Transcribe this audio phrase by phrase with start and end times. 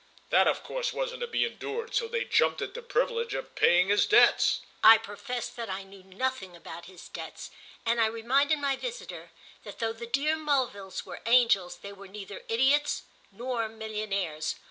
[0.31, 3.89] "That of course wasn't to be endured, so they jumped at the privilege of paying
[3.89, 7.51] his debts!" I professed that I knew nothing about his debts,
[7.85, 9.29] and I reminded my visitor
[9.63, 14.55] that though the dear Mulvilles were angels they were neither idiots nor millionaires.